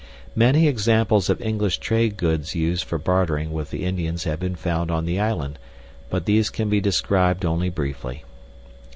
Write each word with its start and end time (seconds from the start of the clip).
Many 0.35 0.65
examples 0.67 1.29
of 1.29 1.39
English 1.43 1.77
trade 1.77 2.17
goods 2.17 2.55
used 2.55 2.83
for 2.85 2.97
bartering 2.97 3.53
with 3.53 3.69
the 3.69 3.85
Indians 3.85 4.23
have 4.23 4.39
been 4.39 4.55
found 4.55 4.89
on 4.89 5.05
the 5.05 5.19
island, 5.19 5.59
but 6.09 6.25
these 6.25 6.49
can 6.49 6.69
be 6.69 6.81
described 6.81 7.45
only 7.45 7.69
briefly. 7.69 8.23